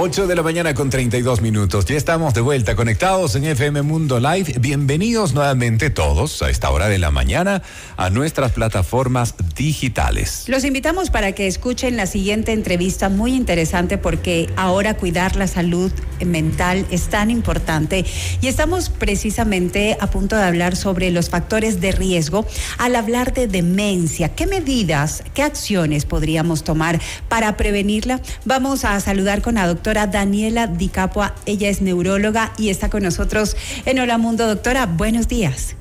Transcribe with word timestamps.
8 0.00 0.28
de 0.28 0.36
la 0.36 0.44
mañana 0.44 0.74
con 0.74 0.90
32 0.90 1.40
minutos. 1.40 1.84
Ya 1.86 1.96
estamos 1.96 2.32
de 2.32 2.40
vuelta 2.40 2.76
conectados 2.76 3.34
en 3.34 3.42
FM 3.42 3.82
Mundo 3.82 4.20
Live. 4.20 4.54
Bienvenidos 4.60 5.34
nuevamente 5.34 5.90
todos 5.90 6.40
a 6.40 6.50
esta 6.50 6.70
hora 6.70 6.86
de 6.86 7.00
la 7.00 7.10
mañana 7.10 7.62
a 7.96 8.08
nuestras 8.08 8.52
plataformas 8.52 9.34
digitales. 9.56 10.44
Los 10.46 10.62
invitamos 10.62 11.10
para 11.10 11.32
que 11.32 11.48
escuchen 11.48 11.96
la 11.96 12.06
siguiente 12.06 12.52
entrevista 12.52 13.08
muy 13.08 13.34
interesante 13.34 13.98
porque 13.98 14.48
ahora 14.54 14.94
cuidar 14.94 15.34
la 15.34 15.48
salud 15.48 15.90
mental 16.24 16.86
es 16.92 17.08
tan 17.08 17.28
importante 17.28 18.04
y 18.40 18.46
estamos 18.46 18.90
precisamente 18.90 19.96
a 19.98 20.08
punto 20.10 20.36
de 20.36 20.44
hablar 20.44 20.76
sobre 20.76 21.10
los 21.10 21.28
factores 21.28 21.80
de 21.80 21.90
riesgo 21.90 22.46
al 22.78 22.94
hablar 22.94 23.34
de 23.34 23.48
demencia. 23.48 24.28
¿Qué 24.28 24.46
medidas, 24.46 25.24
qué 25.34 25.42
acciones 25.42 26.04
podríamos 26.04 26.62
tomar 26.62 27.00
para 27.28 27.56
prevenirla? 27.56 28.20
Vamos 28.44 28.84
a 28.84 29.00
saludar 29.00 29.42
con 29.42 29.56
la 29.56 29.66
doctora 29.66 29.87
doctora 29.88 30.06
Daniela 30.06 30.66
Di 30.66 30.88
Capua. 30.88 31.34
Ella 31.46 31.70
es 31.70 31.80
neuróloga 31.80 32.52
y 32.58 32.68
está 32.68 32.90
con 32.90 33.02
nosotros 33.02 33.56
en 33.86 33.98
Hola 33.98 34.18
Mundo. 34.18 34.46
Doctora, 34.46 34.84
buenos 34.84 35.28
días. 35.28 35.76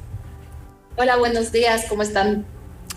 Hola, 0.95 1.17
buenos 1.17 1.51
días. 1.51 1.87
¿Cómo 1.89 2.03
están? 2.03 2.45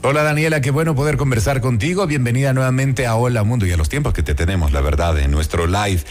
Hola 0.02 0.23
Daniela, 0.23 0.60
qué 0.60 0.70
bueno 0.70 0.95
poder 0.95 1.16
conversar 1.16 1.60
contigo. 1.60 2.06
Bienvenida 2.06 2.52
nuevamente 2.52 3.09
a 3.09 3.16
Hola 3.16 3.42
Mundo 3.42 3.66
y 3.66 3.73
a 3.73 3.77
los 3.77 3.88
tiempos 3.88 4.14
que 4.14 4.23
te 4.23 4.36
tenemos, 4.36 4.70
la 4.70 4.83
verdad, 4.83 5.19
en 5.19 5.33
nuestro 5.33 5.66
live. 5.66 6.05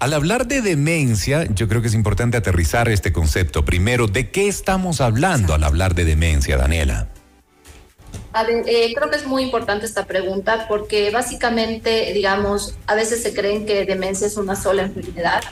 Al 0.00 0.12
hablar 0.12 0.46
de 0.46 0.60
demencia, 0.60 1.46
yo 1.46 1.66
creo 1.66 1.80
que 1.80 1.88
es 1.88 1.94
importante 1.94 2.36
aterrizar 2.36 2.90
este 2.90 3.10
concepto. 3.10 3.64
Primero, 3.64 4.06
¿de 4.06 4.28
qué 4.30 4.48
estamos 4.48 5.00
hablando 5.00 5.54
al 5.54 5.64
hablar 5.64 5.94
de 5.94 6.04
demencia, 6.04 6.58
Daniela? 6.58 7.08
Eh, 8.66 8.94
creo 8.94 9.10
que 9.10 9.16
es 9.16 9.26
muy 9.26 9.42
importante 9.42 9.84
esta 9.84 10.06
pregunta 10.06 10.66
porque 10.66 11.10
básicamente, 11.10 12.12
digamos, 12.14 12.74
a 12.86 12.94
veces 12.94 13.22
se 13.22 13.34
creen 13.34 13.66
que 13.66 13.84
demencia 13.84 14.26
es 14.26 14.38
una 14.38 14.56
sola 14.56 14.82
enfermedad, 14.82 15.42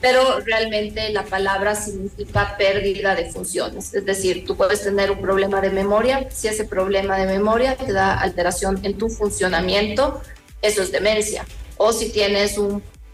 pero 0.00 0.38
realmente 0.40 1.10
la 1.10 1.24
palabra 1.24 1.74
significa 1.74 2.56
pérdida 2.56 3.16
de 3.16 3.30
funciones. 3.30 3.92
Es 3.92 4.06
decir, 4.06 4.44
tú 4.46 4.56
puedes 4.56 4.82
tener 4.82 5.10
un 5.10 5.20
problema 5.20 5.60
de 5.60 5.70
memoria, 5.70 6.28
si 6.30 6.46
ese 6.46 6.64
problema 6.64 7.16
de 7.16 7.26
memoria 7.26 7.76
te 7.76 7.92
da 7.92 8.14
alteración 8.20 8.78
en 8.84 8.96
tu 8.96 9.08
funcionamiento, 9.08 10.22
eso 10.60 10.82
es 10.82 10.92
demencia. 10.92 11.44
O 11.76 11.92
si 11.92 12.10
tienes 12.10 12.56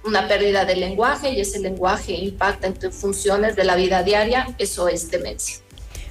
una 0.04 0.28
pérdida 0.28 0.66
de 0.66 0.77
lenguaje 0.77 1.30
y 1.30 1.41
ese 1.41 1.60
lenguaje 1.60 2.12
impacta 2.12 2.66
en 2.66 2.75
tus 2.75 2.94
funciones 2.94 3.56
de 3.56 3.64
la 3.64 3.75
vida 3.75 4.02
diaria, 4.02 4.54
eso 4.58 4.88
es 4.88 5.10
demencia. 5.10 5.56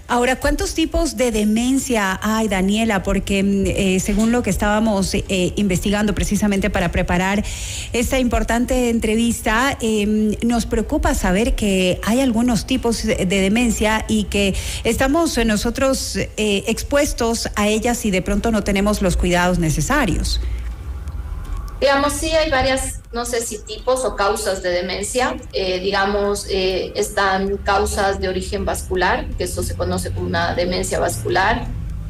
Ahora, 0.09 0.38
¿cuántos 0.38 0.73
tipos 0.73 1.17
de 1.17 1.31
demencia 1.31 2.17
hay, 2.23 2.47
Daniela? 2.47 3.03
Porque 3.03 3.44
mm, 3.44 3.63
eh, 3.66 4.00
según 4.00 4.31
lo 4.31 4.41
que 4.41 4.49
estábamos 4.49 5.14
eh, 5.14 5.53
investigando 5.58 6.16
precisamente 6.16 6.69
para 6.69 6.91
preparar 6.91 7.44
esta 7.91 8.17
importante 8.17 8.89
entrevista, 8.89 9.77
em, 9.81 10.36
nos 10.44 10.66
preocupa 10.66 11.14
saber 11.14 11.55
que 11.55 11.99
hay 12.05 12.22
algunos 12.22 12.66
tipos 12.66 13.03
de 13.03 13.25
demencia 13.25 14.05
y 14.08 14.23
que 14.25 14.55
estamos 14.86 15.38
nosotros 15.45 16.16
eh, 16.16 16.30
expuestos 16.67 17.49
a 17.55 17.67
ellas 17.67 18.05
y 18.05 18.11
de 18.11 18.21
pronto 18.21 18.49
no 18.49 18.64
tenemos 18.64 19.02
los 19.02 19.17
cuidados 19.17 19.59
necesarios. 19.59 20.39
Digamos, 21.80 22.14
sí 22.14 22.31
hay 22.31 22.50
varias, 22.50 23.02
no 23.14 23.23
sé 23.25 23.42
si 23.42 23.59
tipos 23.59 24.03
o 24.03 24.16
causas 24.16 24.64
de 24.64 24.70
demencia. 24.70 25.38
Eh, 25.53 25.80
digamos, 25.80 26.47
eh, 26.50 26.92
están 26.95 27.58
causas 27.58 28.20
de 28.20 28.30
origen 28.30 28.66
vascular, 28.66 29.28
que 29.38 29.44
eso 29.44 29.61
se 29.61 29.75
conoce 29.75 30.11
como 30.11 30.25
una 30.25 30.55
demencia 30.55 31.00
vascular. 31.00 31.67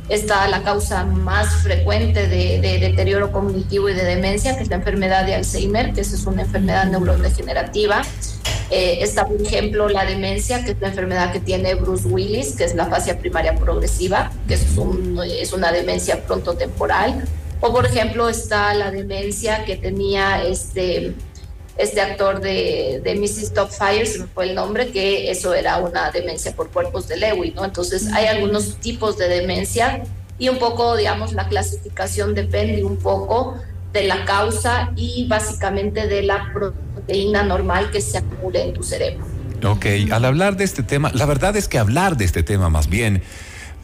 Está 0.08 0.48
la 0.48 0.64
causa 0.64 1.04
más 1.04 1.54
frecuente 1.64 2.28
de, 2.28 2.62
deterioro 2.80 3.34
cognitivo 3.34 3.90
y 3.90 3.94
de 3.94 4.06
demencia, 4.06 4.56
que 4.56 4.64
es 4.64 4.70
la 4.70 4.78
enfermedad 4.78 5.26
de 5.26 5.36
Alzheimer, 5.36 5.92
que 5.92 6.00
es 6.00 6.26
una 6.26 6.44
enfermedad 6.44 6.86
neurodegenerativa. 6.86 8.04
Eh, 8.70 9.00
está, 9.02 9.26
por 9.26 9.42
ejemplo, 9.42 9.90
la 9.90 10.06
demencia, 10.06 10.64
que 10.64 10.72
es 10.72 10.80
la 10.80 10.90
enfermedad 10.90 11.34
que 11.34 11.42
tiene 11.42 11.76
Bruce 11.76 12.08
Willis, 12.08 12.56
que 12.56 12.64
es 12.64 12.76
la 12.76 12.86
fase 12.86 13.16
primaria 13.16 13.56
progresiva, 13.56 14.32
que 14.48 14.56
es, 14.56 14.78
una 15.54 15.72
demencia 15.74 16.26
pronto-temporal. 16.26 17.28
O 17.62 17.72
por 17.72 17.86
ejemplo 17.86 18.30
está 18.30 18.74
la 18.74 18.92
demencia 18.92 19.66
que 19.66 19.78
tenía 19.78 20.44
este, 20.44 21.14
este 21.78 22.02
actor 22.02 22.40
de, 22.40 23.02
de 23.04 23.16
Mrs. 23.16 23.52
Fire, 23.78 24.06
se 24.06 24.20
me 24.20 24.28
fue 24.28 24.50
el 24.50 24.56
nombre, 24.56 24.90
que 24.90 25.32
eso 25.32 25.54
era 25.54 25.78
una 25.78 26.12
demencia 26.12 26.56
por 26.56 26.70
cuerpos 26.70 27.08
de 27.08 27.18
Lewy, 27.18 27.52
¿no? 27.52 27.66
Entonces 27.66 28.08
hay 28.14 28.28
algunos 28.28 28.78
tipos 28.78 29.18
de 29.18 29.28
demencia 29.28 30.04
y 30.40 30.50
un 30.50 30.60
poco, 30.60 30.96
digamos, 30.96 31.34
la 31.34 31.48
clasificación 31.48 32.36
depende 32.36 32.84
un 32.84 32.98
poco 32.98 33.56
de 33.94 34.04
la 34.04 34.26
causa 34.26 34.92
y 34.96 35.28
básicamente 35.28 36.08
de 36.08 36.24
la 36.24 36.52
proteína 36.54 37.44
normal 37.44 37.90
que 37.90 38.02
se 38.02 38.20
acumula 38.20 38.60
en 38.60 38.74
tu 38.74 38.84
cerebro. 38.84 39.26
Ok, 39.66 39.86
al 40.12 40.26
hablar 40.26 40.56
de 40.56 40.64
este 40.64 40.84
tema, 40.84 41.12
la 41.14 41.26
verdad 41.26 41.56
es 41.56 41.68
que 41.68 41.80
hablar 41.80 42.18
de 42.18 42.26
este 42.26 42.44
tema 42.44 42.70
más 42.70 42.88
bien 42.90 43.24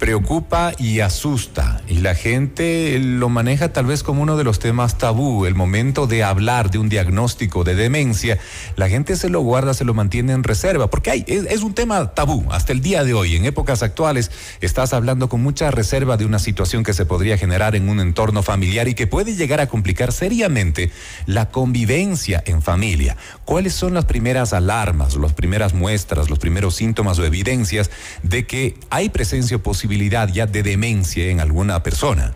preocupa 0.04 0.74
y 0.78 1.00
asusta 1.00 1.82
y 1.88 2.00
la 2.00 2.14
gente 2.14 3.00
lo 3.00 3.30
maneja 3.30 3.72
tal 3.72 3.86
vez 3.86 4.04
como 4.04 4.22
uno 4.22 4.36
de 4.36 4.44
los 4.44 4.60
temas 4.60 4.98
tabú. 4.98 5.46
El 5.46 5.56
momento 5.56 6.08
de 6.08 6.26
hablar 6.26 6.70
de 6.72 6.78
un 6.78 6.90
diagnóstico 6.90 7.64
de 7.64 7.74
demencia, 7.74 8.38
la 8.76 8.90
gente 8.90 9.16
se 9.16 9.30
lo 9.30 9.40
guarda, 9.40 9.74
se 9.74 9.86
lo 9.86 9.94
mantiene 9.94 10.34
en 10.34 10.44
reserva, 10.44 10.90
porque 10.90 11.10
hay, 11.10 11.24
es, 11.26 11.62
un 11.62 11.74
tema 11.74 12.14
tabú 12.14 12.44
hasta 12.52 12.74
el 12.74 12.82
día 12.82 13.06
de 13.06 13.14
hoy. 13.14 13.38
En 13.38 13.46
épocas 13.46 13.82
actuales 13.82 14.30
estás 14.60 14.92
hablando 14.92 15.30
con 15.30 15.42
mucha 15.42 15.72
reserva 15.72 16.18
de 16.18 16.26
una 16.26 16.40
situación 16.40 16.84
que 16.84 16.94
se 16.94 17.06
podría 17.06 17.38
generar 17.38 17.74
en 17.74 17.88
un 17.88 18.02
entorno 18.02 18.44
familiar 18.44 18.90
y 18.90 18.96
que 18.96 19.08
puede 19.08 19.36
llegar 19.36 19.62
a 19.62 19.68
complicar 19.68 20.12
seriamente 20.12 20.92
la 21.28 21.50
convivencia 21.50 22.44
en 22.46 22.62
familia. 22.62 23.16
¿Cuáles 23.46 23.74
son 23.74 23.94
las 23.94 24.04
primeras 24.04 24.52
alarmas, 24.52 25.16
las 25.16 25.32
primeras 25.32 25.74
muestras, 25.74 26.30
los 26.30 26.40
primeros 26.40 26.76
síntomas 26.76 27.20
o 27.20 27.26
evidencias 27.26 27.90
de 28.22 28.46
que 28.46 28.76
hay 28.90 29.08
presencia 29.08 29.60
posible 29.60 29.93
ya 30.32 30.46
de 30.46 30.64
demencia 30.64 31.26
en 31.26 31.40
alguna 31.40 31.82
persona? 31.84 32.36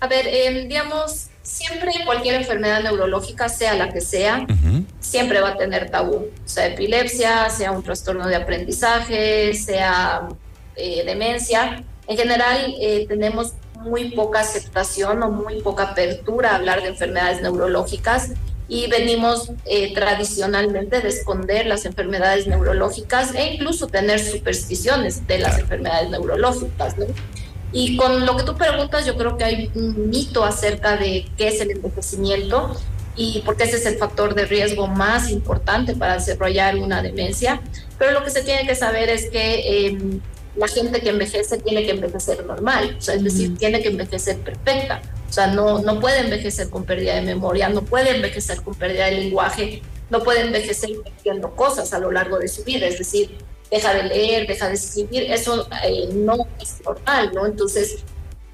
A 0.00 0.06
ver, 0.06 0.26
em, 0.26 0.68
digamos, 0.68 1.28
siempre 1.42 1.92
cualquier 2.04 2.34
enfermedad 2.34 2.82
neurológica, 2.82 3.48
sea 3.48 3.74
la 3.74 3.92
que 3.92 4.00
sea, 4.00 4.46
siempre 5.00 5.40
va 5.40 5.50
a 5.50 5.56
tener 5.56 5.90
tabú. 5.90 6.28
Sea 6.44 6.66
epilepsia, 6.66 7.48
sea 7.50 7.72
un 7.72 7.82
trastorno 7.82 8.26
de 8.26 8.36
aprendizaje, 8.36 9.54
sea 9.54 10.28
eh, 10.76 11.04
demencia. 11.04 11.84
En 12.06 12.16
general, 12.16 12.74
eh, 12.80 13.06
tenemos 13.08 13.54
muy 13.80 14.10
poca 14.10 14.40
aceptación 14.40 15.22
o 15.22 15.30
muy 15.30 15.62
poca 15.62 15.84
apertura 15.90 16.52
a 16.52 16.56
hablar 16.56 16.82
de 16.82 16.88
enfermedades 16.88 17.42
neurológicas 17.42 18.30
y 18.68 18.86
venimos 18.88 19.50
eh, 19.66 19.92
tradicionalmente 19.94 21.00
de 21.00 21.08
esconder 21.08 21.66
las 21.66 21.84
enfermedades 21.84 22.46
neurológicas 22.46 23.34
e 23.34 23.54
incluso 23.54 23.88
tener 23.88 24.20
supersticiones 24.20 25.26
de 25.26 25.38
las 25.38 25.58
enfermedades 25.58 26.10
neurológicas. 26.10 26.96
¿no? 26.96 27.06
Y 27.72 27.96
con 27.96 28.24
lo 28.24 28.36
que 28.36 28.44
tú 28.44 28.56
preguntas, 28.56 29.04
yo 29.04 29.16
creo 29.16 29.36
que 29.36 29.44
hay 29.44 29.70
un 29.74 30.08
mito 30.08 30.44
acerca 30.44 30.96
de 30.96 31.26
qué 31.36 31.48
es 31.48 31.60
el 31.60 31.72
envejecimiento 31.72 32.74
y 33.16 33.42
porque 33.44 33.64
ese 33.64 33.76
es 33.76 33.86
el 33.86 33.96
factor 33.96 34.34
de 34.34 34.46
riesgo 34.46 34.86
más 34.86 35.30
importante 35.30 35.94
para 35.94 36.14
desarrollar 36.14 36.76
una 36.76 37.02
demencia. 37.02 37.60
Pero 37.98 38.12
lo 38.12 38.24
que 38.24 38.30
se 38.30 38.42
tiene 38.42 38.66
que 38.66 38.74
saber 38.74 39.08
es 39.08 39.28
que 39.28 39.88
em, 39.88 40.20
la 40.56 40.68
gente 40.68 41.00
que 41.00 41.10
envejece 41.10 41.58
tiene 41.58 41.84
que 41.84 41.92
envejecer 41.92 42.44
normal, 42.46 42.96
o 42.98 43.00
sea, 43.00 43.14
es 43.14 43.24
decir, 43.24 43.56
tiene 43.56 43.82
que 43.82 43.88
envejecer 43.88 44.38
perfecta. 44.38 45.02
O 45.34 45.40
sea, 45.42 45.48
no, 45.48 45.80
no 45.80 45.98
puede 45.98 46.20
envejecer 46.20 46.70
con 46.70 46.84
pérdida 46.84 47.16
de 47.16 47.22
memoria, 47.22 47.68
no 47.68 47.82
puede 47.82 48.14
envejecer 48.14 48.62
con 48.62 48.72
pérdida 48.72 49.06
de 49.06 49.16
lenguaje, 49.16 49.82
no 50.08 50.22
puede 50.22 50.42
envejecer 50.42 50.90
haciendo 51.12 51.56
cosas 51.56 51.92
a 51.92 51.98
lo 51.98 52.12
largo 52.12 52.38
de 52.38 52.46
su 52.46 52.62
vida, 52.62 52.86
es 52.86 52.98
decir, 52.98 53.36
deja 53.68 53.92
de 53.94 54.04
leer, 54.04 54.46
deja 54.46 54.68
de 54.68 54.74
escribir, 54.74 55.24
eso 55.24 55.66
eh, 55.82 56.08
no 56.12 56.36
es 56.60 56.80
normal, 56.84 57.32
¿no? 57.34 57.46
Entonces, 57.46 58.04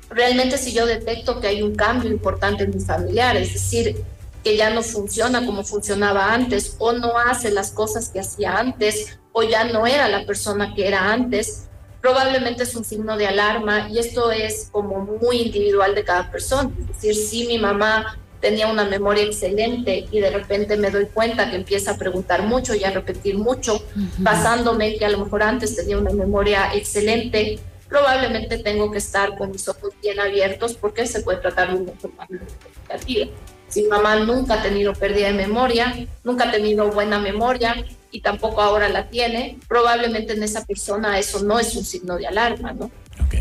realmente 0.09 0.57
si 0.57 0.73
yo 0.73 0.87
detecto 0.87 1.39
que 1.39 1.49
hay 1.49 1.61
un 1.61 1.75
cambio 1.75 2.11
importante 2.11 2.65
en 2.65 2.71
mi 2.71 2.81
familiar, 2.81 3.37
es 3.37 3.53
decir, 3.53 4.03
que 4.43 4.57
ya 4.57 4.71
no 4.71 4.83
funciona 4.83 5.45
como 5.45 5.65
funcionaba 5.65 6.33
antes 6.33 6.77
o 6.79 6.93
no 6.93 7.19
hace 7.19 7.51
las 7.51 7.73
cosas 7.73 8.09
que 8.09 8.21
hacía 8.21 8.57
antes 8.57 9.19
o 9.33 9.43
ya 9.43 9.65
no 9.65 9.87
era 9.87 10.09
la 10.09 10.25
persona 10.25 10.75
que 10.75 10.89
era 10.89 11.13
antes, 11.13 11.69
probablemente 12.01 12.63
es 12.63 12.75
un 12.75 12.85
signo 12.85 13.17
de 13.17 13.27
alarma 13.27 13.89
y 13.91 13.99
esto 13.99 14.31
es 14.31 14.69
como 14.71 15.19
muy 15.21 15.43
individual 15.43 15.95
de 15.95 16.05
cada 16.05 16.31
persona. 16.31 16.71
Es 16.81 16.89
decir, 16.89 17.15
si 17.15 17.47
mi 17.47 17.59
mamá 17.59 18.19
tenía 18.41 18.69
una 18.69 18.85
memoria 18.85 19.25
excelente 19.25 20.07
y 20.11 20.21
de 20.21 20.31
repente 20.31 20.77
me 20.77 20.91
doy 20.91 21.07
cuenta 21.07 21.51
que 21.51 21.57
empieza 21.57 21.93
a 21.93 21.99
preguntar 21.99 22.43
mucho 22.43 22.75
y 22.75 22.85
a 22.85 22.91
repetir 22.91 23.37
mucho, 23.37 23.83
basándome 24.19 24.97
que 24.97 25.05
a 25.05 25.11
lo 25.11 25.19
mejor 25.19 25.43
antes 25.43 25.77
tenía 25.77 25.99
una 25.99 26.11
memoria 26.11 26.75
excelente, 26.75 27.59
probablemente 27.89 28.59
tengo 28.59 28.91
que 28.91 28.99
estar 28.99 29.37
con 29.37 29.51
mis 29.51 29.69
ojos 29.69 29.93
bien 30.03 30.19
abiertos 30.21 30.75
porque 30.75 31.07
se 31.07 31.21
puede 31.21 31.39
tratar 31.39 31.75
de 31.75 31.83
una 31.83 31.93
enfermedad 31.93 32.29
significativa. 32.49 33.27
Si 33.69 33.85
mamá 33.85 34.17
nunca 34.17 34.55
ha 34.55 34.63
tenido 34.63 34.95
pérdida 34.95 35.29
de 35.29 35.35
memoria, 35.35 36.09
nunca 36.25 36.49
ha 36.49 36.51
tenido 36.51 36.91
buena 36.91 37.19
memoria, 37.19 37.85
y 38.11 38.21
tampoco 38.21 38.61
ahora 38.61 38.89
la 38.89 39.09
tiene, 39.09 39.59
probablemente 39.69 40.33
en 40.33 40.43
esa 40.43 40.65
persona 40.65 41.19
eso 41.19 41.43
no 41.43 41.59
es 41.59 41.77
un 41.77 41.85
signo 41.85 42.17
de 42.17 42.27
alarma, 42.27 42.73
¿no? 42.73 42.91
Ok, 43.23 43.35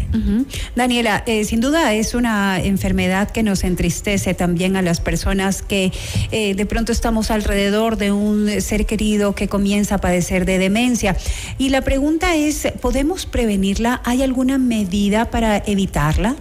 Daniela, 0.75 1.23
eh, 1.25 1.45
sin 1.45 1.61
duda 1.61 1.93
es 1.93 2.13
una 2.13 2.59
enfermedad 2.61 3.31
que 3.31 3.43
nos 3.43 3.63
entristece 3.63 4.33
también 4.33 4.75
a 4.75 4.81
las 4.81 4.99
personas 4.99 5.61
que 5.61 5.93
eh, 6.31 6.53
de 6.53 6.65
pronto 6.65 6.91
estamos 6.91 7.31
alrededor 7.31 7.95
de 7.95 8.11
un 8.11 8.61
ser 8.61 8.85
querido 8.85 9.35
que 9.35 9.47
comienza 9.47 9.95
a 9.95 9.97
padecer 9.99 10.45
de 10.45 10.57
demencia. 10.57 11.15
Y 11.57 11.69
la 11.69 11.81
pregunta 11.81 12.35
es, 12.35 12.67
¿podemos 12.81 13.25
prevenirla? 13.25 14.01
¿Hay 14.03 14.21
alguna 14.21 14.57
medida 14.57 15.31
para 15.31 15.57
evitarla? 15.57 16.35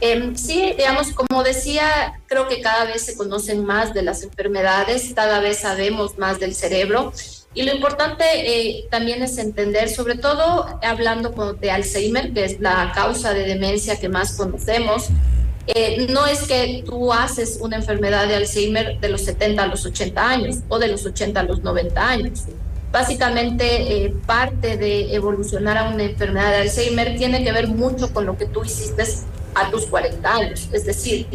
Em, 0.00 0.34
sí, 0.34 0.72
digamos, 0.78 1.12
como 1.12 1.42
decía, 1.42 2.20
creo 2.26 2.48
que 2.48 2.62
cada 2.62 2.86
vez 2.86 3.04
se 3.04 3.16
conocen 3.16 3.64
más 3.64 3.92
de 3.92 4.02
las 4.02 4.22
enfermedades, 4.22 5.12
cada 5.14 5.40
vez 5.40 5.58
sabemos 5.58 6.16
más 6.16 6.40
del 6.40 6.54
cerebro. 6.54 7.12
Y 7.52 7.64
lo 7.64 7.74
importante 7.74 8.24
eh, 8.24 8.86
también 8.90 9.22
es 9.22 9.36
entender, 9.36 9.90
sobre 9.90 10.16
todo 10.16 10.66
hablando 10.82 11.30
de 11.60 11.70
Alzheimer, 11.70 12.32
que 12.32 12.44
es 12.44 12.60
la 12.60 12.92
causa 12.94 13.34
de 13.34 13.44
demencia 13.44 13.98
que 13.98 14.08
más 14.08 14.36
conocemos, 14.36 15.08
eh, 15.66 16.06
no 16.08 16.26
es 16.26 16.42
que 16.42 16.82
tú 16.86 17.12
haces 17.12 17.58
una 17.60 17.76
enfermedad 17.76 18.26
de 18.26 18.36
Alzheimer 18.36 18.98
de 19.00 19.08
los 19.10 19.22
70 19.22 19.62
a 19.62 19.66
los 19.66 19.84
80 19.84 20.28
años 20.28 20.56
o 20.68 20.78
de 20.78 20.88
los 20.88 21.04
80 21.04 21.40
a 21.40 21.42
los 21.42 21.62
90 21.62 22.08
años. 22.08 22.44
Básicamente, 22.90 24.04
eh, 24.04 24.14
parte 24.26 24.76
de 24.78 25.14
evolucionar 25.14 25.76
a 25.76 25.90
una 25.90 26.04
enfermedad 26.04 26.50
de 26.50 26.56
Alzheimer 26.62 27.16
tiene 27.18 27.44
que 27.44 27.52
ver 27.52 27.68
mucho 27.68 28.12
con 28.14 28.26
lo 28.26 28.38
que 28.38 28.46
tú 28.46 28.64
hiciste 28.64 29.04
a 29.54 29.70
tus 29.70 29.86
40 29.86 30.34
años. 30.34 30.68
Es 30.72 30.84
decir, 30.84 31.26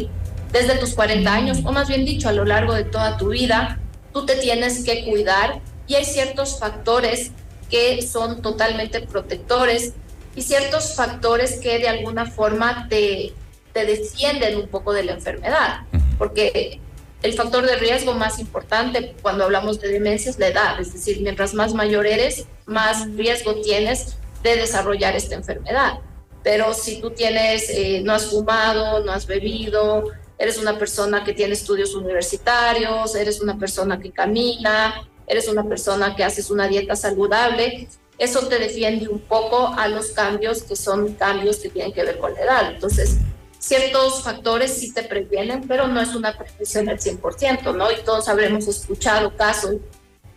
desde 0.52 0.76
tus 0.76 0.94
40 0.94 1.32
años, 1.32 1.58
o 1.64 1.72
más 1.72 1.88
bien 1.88 2.04
dicho, 2.04 2.28
a 2.28 2.32
lo 2.32 2.44
largo 2.44 2.74
de 2.74 2.84
toda 2.84 3.16
tu 3.16 3.28
vida, 3.28 3.78
tú 4.12 4.24
te 4.24 4.36
tienes 4.36 4.84
que 4.84 5.04
cuidar 5.04 5.60
y 5.86 5.94
hay 5.94 6.04
ciertos 6.04 6.58
factores 6.58 7.30
que 7.70 8.00
son 8.02 8.42
totalmente 8.42 9.00
protectores 9.00 9.92
y 10.34 10.42
ciertos 10.42 10.94
factores 10.94 11.58
que 11.58 11.78
de 11.78 11.88
alguna 11.88 12.26
forma 12.26 12.88
te, 12.88 13.32
te 13.72 13.84
defienden 13.84 14.56
un 14.56 14.68
poco 14.68 14.92
de 14.92 15.04
la 15.04 15.12
enfermedad, 15.12 15.80
porque 16.18 16.80
el 17.22 17.32
factor 17.32 17.66
de 17.66 17.76
riesgo 17.76 18.14
más 18.14 18.38
importante 18.38 19.14
cuando 19.22 19.44
hablamos 19.44 19.80
de 19.80 19.88
demencia 19.88 20.30
es 20.30 20.38
la 20.38 20.48
edad, 20.48 20.80
es 20.80 20.92
decir, 20.92 21.20
mientras 21.22 21.54
más 21.54 21.74
mayor 21.74 22.06
eres, 22.06 22.46
más 22.66 23.10
riesgo 23.16 23.60
tienes 23.62 24.16
de 24.42 24.56
desarrollar 24.56 25.16
esta 25.16 25.34
enfermedad 25.34 26.00
pero 26.46 26.72
si 26.74 27.00
tú 27.00 27.10
tienes, 27.10 27.68
eh, 27.70 28.02
no 28.04 28.12
has 28.12 28.26
fumado, 28.26 29.04
no 29.04 29.10
has 29.10 29.26
bebido, 29.26 30.04
eres 30.38 30.58
una 30.58 30.78
persona 30.78 31.24
que 31.24 31.32
tiene 31.32 31.54
estudios 31.54 31.92
universitarios, 31.96 33.16
eres 33.16 33.40
una 33.40 33.58
persona 33.58 33.98
que 33.98 34.12
camina, 34.12 35.08
eres 35.26 35.48
una 35.48 35.64
persona 35.64 36.14
que 36.14 36.22
haces 36.22 36.48
una 36.48 36.68
dieta 36.68 36.94
saludable, 36.94 37.88
eso 38.16 38.46
te 38.46 38.60
defiende 38.60 39.08
un 39.08 39.18
poco 39.18 39.74
a 39.76 39.88
los 39.88 40.12
cambios 40.12 40.62
que 40.62 40.76
son 40.76 41.14
cambios 41.14 41.56
que 41.56 41.68
tienen 41.68 41.92
que 41.92 42.04
ver 42.04 42.18
con 42.18 42.32
la 42.34 42.40
edad. 42.40 42.70
Entonces, 42.74 43.16
ciertos 43.58 44.22
factores 44.22 44.72
sí 44.72 44.94
te 44.94 45.02
previenen, 45.02 45.66
pero 45.66 45.88
no 45.88 46.00
es 46.00 46.14
una 46.14 46.38
prevención 46.38 46.88
al 46.88 47.00
100%, 47.00 47.74
¿no? 47.74 47.90
Y 47.90 47.96
todos 48.04 48.28
habremos 48.28 48.68
escuchado 48.68 49.36
casos 49.36 49.78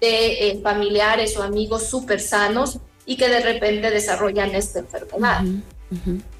de 0.01 0.49
eh, 0.49 0.59
familiares 0.63 1.37
o 1.37 1.43
amigos 1.43 1.83
súper 1.83 2.19
sanos 2.19 2.79
y 3.05 3.15
que 3.15 3.29
de 3.29 3.41
repente 3.41 3.91
desarrollan 3.91 4.55
esta 4.55 4.79
enfermedad. 4.79 5.43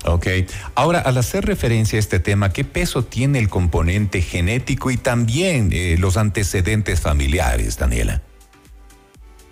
Ok. 0.06 0.28
Ahora, 0.76 1.00
al 1.00 1.18
hacer 1.18 1.46
referencia 1.46 1.98
a 1.98 2.00
este 2.00 2.20
tema, 2.20 2.54
¿qué 2.54 2.64
peso 2.64 3.04
tiene 3.04 3.40
el 3.40 3.50
componente 3.50 4.22
genético 4.22 4.92
y 4.92 4.98
también 4.98 5.72
eh, 5.74 5.96
los 5.98 6.18
antecedentes 6.18 7.02
familiares, 7.02 7.78
Daniela? 7.78 8.22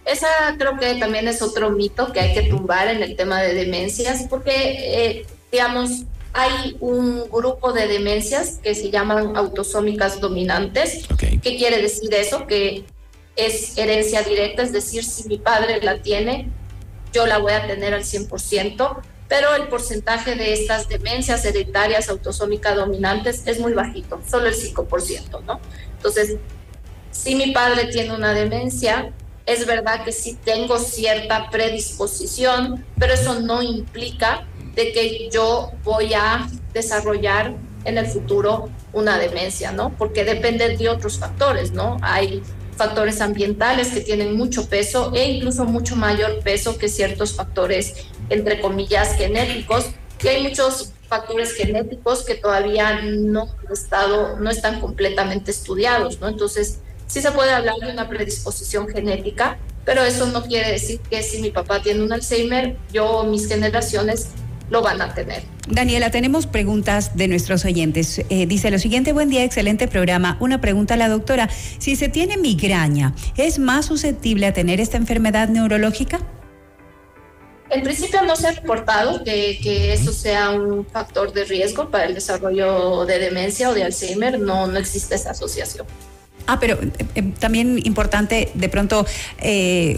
Esa 0.05 0.27
creo 0.57 0.77
que 0.77 0.95
también 0.95 1.27
es 1.27 1.41
otro 1.41 1.71
mito 1.71 2.13
que 2.13 2.21
hay 2.21 2.33
que 2.33 2.43
tumbar 2.43 2.87
en 2.87 3.03
el 3.03 3.15
tema 3.15 3.41
de 3.41 3.53
demencias, 3.53 4.25
porque, 4.29 4.51
eh, 4.53 5.25
digamos, 5.51 6.03
hay 6.33 6.77
un 6.79 7.29
grupo 7.29 7.73
de 7.73 7.87
demencias 7.87 8.59
que 8.63 8.75
se 8.75 8.89
llaman 8.89 9.35
autosómicas 9.35 10.21
dominantes. 10.21 11.07
¿Qué 11.17 11.57
quiere 11.57 11.81
decir 11.81 12.13
eso? 12.13 12.47
Que 12.47 12.85
es 13.35 13.77
herencia 13.77 14.21
directa, 14.21 14.63
es 14.63 14.71
decir, 14.71 15.03
si 15.03 15.27
mi 15.27 15.39
padre 15.39 15.81
la 15.81 16.01
tiene, 16.01 16.49
yo 17.11 17.25
la 17.25 17.39
voy 17.39 17.53
a 17.53 17.65
tener 17.67 17.93
al 17.93 18.03
100% 18.03 19.01
pero 19.27 19.55
el 19.55 19.67
porcentaje 19.67 20.35
de 20.35 20.53
estas 20.53 20.87
demencias 20.87 21.43
hereditarias 21.45 22.09
autosómicas 22.09 22.75
dominantes 22.75 23.43
es 23.45 23.59
muy 23.59 23.73
bajito, 23.73 24.21
solo 24.29 24.47
el 24.47 24.55
5%, 24.55 25.43
¿no? 25.45 25.59
Entonces, 25.97 26.37
si 27.11 27.35
mi 27.35 27.51
padre 27.51 27.85
tiene 27.85 28.13
una 28.13 28.33
demencia, 28.33 29.11
es 29.45 29.65
verdad 29.65 30.03
que 30.03 30.11
sí 30.11 30.37
tengo 30.43 30.77
cierta 30.77 31.49
predisposición, 31.49 32.85
pero 32.99 33.13
eso 33.13 33.39
no 33.41 33.61
implica 33.61 34.45
de 34.75 34.91
que 34.91 35.29
yo 35.31 35.71
voy 35.83 36.13
a 36.13 36.47
desarrollar 36.73 37.55
en 37.85 37.97
el 37.97 38.05
futuro 38.05 38.69
una 38.93 39.17
demencia, 39.17 39.71
¿no? 39.71 39.89
Porque 39.97 40.23
depende 40.25 40.75
de 40.75 40.89
otros 40.89 41.17
factores, 41.17 41.71
¿no? 41.71 41.97
Hay 42.01 42.43
factores 42.77 43.21
ambientales 43.21 43.89
que 43.89 44.01
tienen 44.01 44.37
mucho 44.37 44.69
peso 44.69 45.11
e 45.13 45.31
incluso 45.31 45.65
mucho 45.65 45.95
mayor 45.95 46.39
peso 46.39 46.77
que 46.77 46.87
ciertos 46.87 47.33
factores, 47.33 47.93
entre 48.29 48.61
comillas, 48.61 49.15
genéticos. 49.15 49.87
Y 50.23 50.27
hay 50.27 50.43
muchos 50.43 50.93
factores 51.07 51.53
genéticos 51.53 52.23
que 52.23 52.35
todavía 52.35 53.01
no, 53.01 53.49
estado, 53.71 54.37
no 54.39 54.49
están 54.49 54.79
completamente 54.79 55.51
estudiados, 55.51 56.19
¿no? 56.19 56.27
Entonces, 56.27 56.79
sí 57.07 57.21
se 57.21 57.31
puede 57.31 57.51
hablar 57.51 57.75
de 57.77 57.91
una 57.91 58.07
predisposición 58.09 58.87
genética, 58.87 59.57
pero 59.85 60.03
eso 60.03 60.25
no 60.27 60.43
quiere 60.43 60.71
decir 60.71 60.99
que 60.99 61.23
si 61.23 61.41
mi 61.41 61.49
papá 61.49 61.81
tiene 61.81 62.03
un 62.03 62.11
Alzheimer, 62.11 62.77
yo 62.91 63.05
o 63.05 63.23
mis 63.23 63.47
generaciones 63.47 64.27
lo 64.69 64.81
van 64.81 65.01
a 65.01 65.13
tener. 65.13 65.43
Daniela, 65.67 66.11
tenemos 66.11 66.47
preguntas 66.47 67.15
de 67.15 67.27
nuestros 67.27 67.65
oyentes. 67.65 68.21
Eh, 68.29 68.45
dice 68.45 68.71
lo 68.71 68.79
siguiente, 68.79 69.13
buen 69.13 69.29
día, 69.29 69.43
excelente 69.43 69.87
programa. 69.87 70.37
Una 70.39 70.61
pregunta 70.61 70.93
a 70.93 70.97
la 70.97 71.09
doctora. 71.09 71.49
Si 71.77 71.95
se 71.95 72.09
tiene 72.09 72.37
migraña, 72.37 73.13
¿es 73.35 73.59
más 73.59 73.85
susceptible 73.85 74.47
a 74.47 74.53
tener 74.53 74.79
esta 74.79 74.97
enfermedad 74.97 75.49
neurológica? 75.49 76.19
En 77.69 77.83
principio 77.83 78.21
no 78.23 78.37
se 78.37 78.47
ha 78.47 78.51
reportado 78.51 79.25
que, 79.25 79.59
que 79.61 79.91
eso 79.91 80.13
sea 80.13 80.51
un 80.51 80.85
factor 80.85 81.33
de 81.33 81.43
riesgo 81.43 81.91
para 81.91 82.05
el 82.05 82.13
desarrollo 82.13 83.05
de 83.05 83.19
demencia 83.19 83.69
o 83.69 83.73
de 83.73 83.83
Alzheimer. 83.83 84.39
No, 84.39 84.67
no 84.67 84.79
existe 84.79 85.15
esa 85.15 85.31
asociación. 85.31 85.85
Ah, 86.45 86.61
pero 86.61 86.75
eh, 86.81 86.91
eh, 87.15 87.23
también 87.39 87.77
importante 87.83 88.51
de 88.53 88.69
pronto 88.69 89.05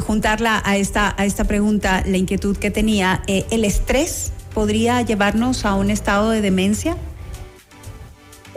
juntarla 0.02 0.64
a 0.66 0.78
esta, 0.78 1.14
a 1.16 1.26
esta 1.26 1.44
pregunta, 1.44 2.04
la 2.08 2.18
inquietud 2.18 2.58
que 2.58 2.72
tenía, 2.72 3.22
el 3.28 3.64
estrés 3.64 4.32
podría 4.54 5.02
llevarnos 5.02 5.66
a 5.66 5.76
un 5.76 5.90
estado 5.90 6.32
de 6.32 6.42
demencia? 6.42 6.98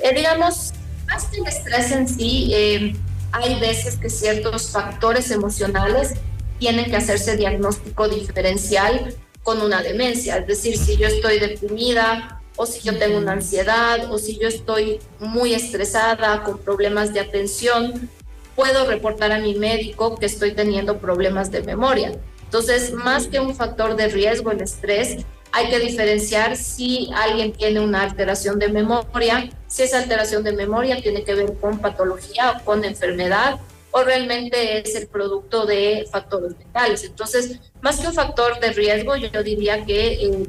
Eh, 0.03 0.15
digamos, 0.15 0.73
más 1.07 1.25
que 1.27 1.39
el 1.39 1.47
estrés 1.47 1.93
en 1.93 2.09
sí, 2.09 2.51
eh, 2.53 2.97
hay 3.33 3.61
veces 3.61 3.97
que 3.97 4.11
ciertos 4.11 4.71
factores 4.71 5.31
emocionales 5.31 6.15
tienen 6.59 6.91
que 6.91 6.97
hacerse 6.97 7.37
diagnóstico 7.37 8.09
diferencial 8.09 9.15
con 9.43 9.61
una 9.63 9.83
demencia. 9.83 10.37
Es 10.39 10.47
decir, 10.47 10.77
si 10.77 10.97
yo 10.97 11.09
estoy 11.09 11.39
deprimida 11.39 12.41
o 12.57 12.67
si 12.67 12.81
yo 12.81 12.99
tengo 12.99 13.19
una 13.19 13.33
ansiedad 13.33 14.11
o 14.13 14.19
si 14.19 14.39
yo 14.39 14.49
estoy 14.49 15.01
muy 15.19 15.55
estresada 15.55 16.43
con 16.43 16.59
problemas 16.59 17.13
de 17.13 17.21
atención, 17.21 18.11
puedo 18.55 18.87
reportar 18.87 19.33
a 19.33 19.39
mi 19.39 19.55
médico 19.55 20.17
que 20.17 20.27
estoy 20.27 20.53
teniendo 20.53 20.99
problemas 20.99 21.51
de 21.51 21.63
memoria. 21.63 22.13
Entonces, 22.45 22.93
más 22.93 23.27
que 23.29 23.41
un 23.41 23.55
factor 23.55 23.97
de 23.97 24.09
riesgo, 24.09 24.51
el 24.51 24.61
estrés 24.61 25.25
hay 25.53 25.69
que 25.69 25.79
diferenciar 25.79 26.57
si 26.57 27.11
alguien 27.15 27.53
tiene 27.53 27.81
una 27.81 28.03
alteración 28.03 28.59
de 28.59 28.69
memoria, 28.69 29.51
si 29.69 29.83
esa 29.83 29.99
alteración 29.99 30.43
de 30.43 30.53
memoria 30.53 31.01
tiene 31.01 31.25
que 31.25 31.35
ver 31.35 31.55
con 31.61 31.79
patología 31.79 32.53
o 32.53 32.65
con 32.65 32.85
enfermedad 32.85 33.61
o 33.91 34.03
realmente 34.03 34.79
es 34.79 34.95
el 34.95 35.07
producto 35.07 35.67
de 35.67 36.07
factores 36.11 36.57
mentales. 36.57 37.05
Entonces, 37.05 37.59
más 37.83 38.01
que 38.01 38.09
un 38.09 38.15
factor 38.15 38.59
de 38.59 38.73
riesgo, 38.73 39.15
yo 39.17 39.43
diría 39.43 39.85
que 39.85 40.15
eh, 40.15 40.47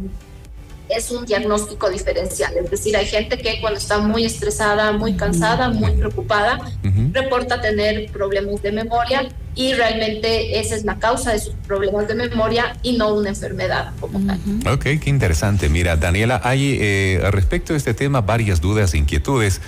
es 0.87 1.11
un 1.11 1.25
diagnóstico 1.25 1.89
diferencial. 1.89 2.55
Es 2.55 2.71
decir, 2.71 2.95
hay 2.95 3.05
gente 3.05 3.37
que 3.37 3.59
cuando 3.59 3.79
está 3.79 3.97
muy 3.97 4.23
estresada, 4.23 4.93
muy 4.93 5.17
cansada, 5.17 5.69
muy 5.69 5.91
preocupada, 5.91 6.59
reporta 7.11 7.59
tener 7.59 8.09
problemas 8.11 8.61
de 8.61 8.71
memoria 8.71 9.27
y 9.55 9.73
realmente 9.73 10.59
esa 10.59 10.75
es 10.75 10.83
la 10.83 10.97
causa 10.97 11.33
de 11.33 11.39
sus 11.39 11.53
problemas 11.67 12.07
de 12.07 12.15
memoria 12.15 12.75
y 12.81 12.97
no 12.97 13.13
una 13.13 13.29
enfermedad 13.29 13.91
como 13.99 14.19
tal. 14.25 14.39
Ok, 14.71 14.83
qué 15.01 15.09
interesante. 15.09 15.69
Mira, 15.69 15.95
Daniela, 15.95 16.41
hay 16.43 16.77
eh, 16.81 17.19
respecto 17.31 17.73
a 17.73 17.77
este 17.77 17.93
tema 17.93 18.21
varias 18.21 18.61
dudas 18.61 18.93
e 18.93 18.97
inquietudes. 18.97 19.61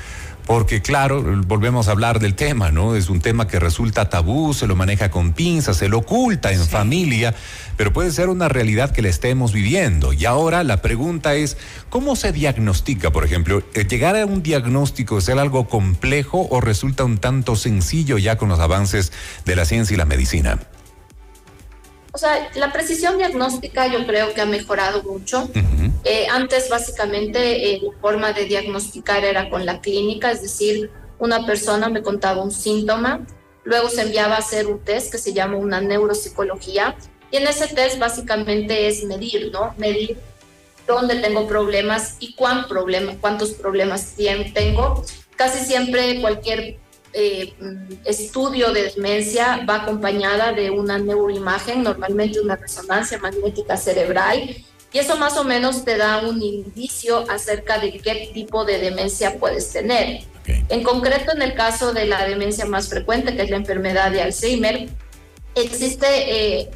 Porque 0.45 0.81
claro, 0.81 1.23
volvemos 1.47 1.87
a 1.87 1.91
hablar 1.91 2.19
del 2.19 2.35
tema, 2.35 2.71
¿no? 2.71 2.95
Es 2.95 3.09
un 3.09 3.19
tema 3.19 3.47
que 3.47 3.59
resulta 3.59 4.09
tabú, 4.09 4.53
se 4.53 4.67
lo 4.67 4.75
maneja 4.75 5.09
con 5.09 5.33
pinzas, 5.33 5.77
se 5.77 5.89
lo 5.89 5.99
oculta 5.99 6.51
en 6.51 6.63
familia, 6.63 7.33
pero 7.77 7.91
puede 7.91 8.11
ser 8.11 8.29
una 8.29 8.47
realidad 8.47 8.91
que 8.91 9.01
la 9.01 9.09
estemos 9.09 9.53
viviendo. 9.53 10.13
Y 10.13 10.25
ahora 10.25 10.63
la 10.63 10.83
pregunta 10.83 11.33
es, 11.33 11.57
¿cómo 11.89 12.15
se 12.15 12.31
diagnostica, 12.31 13.11
por 13.11 13.25
ejemplo? 13.25 13.63
Eh, 13.73 13.85
¿Llegar 13.87 14.15
a 14.15 14.25
un 14.25 14.43
diagnóstico 14.43 15.17
es 15.17 15.29
algo 15.29 15.67
complejo 15.67 16.47
o 16.49 16.61
resulta 16.61 17.03
un 17.03 17.17
tanto 17.17 17.55
sencillo 17.55 18.19
ya 18.19 18.37
con 18.37 18.49
los 18.49 18.59
avances 18.59 19.11
de 19.45 19.55
la 19.55 19.65
ciencia 19.65 19.95
y 19.95 19.97
la 19.97 20.05
medicina? 20.05 20.59
O 22.15 22.17
sea, 22.17 22.49
la 22.55 22.71
precisión 22.71 23.17
diagnóstica 23.17 23.87
yo 23.87 24.07
creo 24.07 24.33
que 24.33 24.39
ha 24.39 24.45
mejorado 24.45 25.03
mucho. 25.03 25.49
Eh, 26.05 26.27
antes 26.31 26.69
básicamente 26.69 27.73
eh, 27.73 27.81
la 27.83 27.91
forma 27.99 28.31
de 28.31 28.45
diagnosticar 28.45 29.25
era 29.25 29.49
con 29.49 29.65
la 29.65 29.81
clínica, 29.81 30.31
es 30.31 30.41
decir, 30.41 30.91
una 31.19 31.45
persona 31.45 31.89
me 31.89 32.01
contaba 32.01 32.41
un 32.41 32.51
síntoma, 32.51 33.19
luego 33.65 33.89
se 33.89 34.03
enviaba 34.03 34.35
a 34.35 34.37
hacer 34.37 34.67
un 34.67 34.79
test 34.79 35.11
que 35.11 35.17
se 35.17 35.33
llama 35.33 35.57
una 35.57 35.81
neuropsicología 35.81 36.95
y 37.31 37.35
en 37.35 37.47
ese 37.47 37.67
test 37.67 37.99
básicamente 37.99 38.87
es 38.87 39.03
medir, 39.03 39.51
¿no? 39.51 39.73
Medir 39.77 40.17
dónde 40.87 41.15
tengo 41.17 41.47
problemas 41.47 42.15
y 42.21 42.33
cuán 42.35 42.69
problema, 42.69 43.17
cuántos 43.19 43.51
problemas 43.51 44.13
tengo. 44.53 45.03
Casi 45.35 45.65
siempre 45.65 46.21
cualquier 46.21 46.77
eh, 47.17 47.53
estudio 48.03 48.73
de 48.73 48.91
demencia 48.91 49.65
va 49.67 49.83
acompañada 49.83 50.51
de 50.51 50.69
una 50.69 50.99
neuroimagen, 50.99 51.81
normalmente 51.81 52.41
una 52.41 52.57
resonancia 52.57 53.17
magnética 53.19 53.77
cerebral, 53.77 54.55
y 54.91 54.97
eso 54.99 55.15
más 55.17 55.37
o 55.37 55.43
menos 55.43 55.85
te 55.85 55.97
da 55.97 56.19
un 56.27 56.41
indicio 56.41 57.29
acerca 57.29 57.79
de 57.79 57.99
qué 57.99 58.31
tipo 58.33 58.65
de 58.65 58.79
demencia 58.79 59.39
puedes 59.39 59.71
tener. 59.71 60.23
En 60.69 60.83
concreto, 60.83 61.31
en 61.31 61.41
el 61.41 61.53
caso 61.55 61.93
de 61.93 62.05
la 62.05 62.25
demencia 62.27 62.65
más 62.65 62.89
frecuente, 62.89 63.35
que 63.35 63.43
es 63.43 63.49
la 63.49 63.57
enfermedad 63.57 64.11
de 64.11 64.21
Alzheimer, 64.21 64.89
existe 65.55 66.07
eh, 66.07 66.69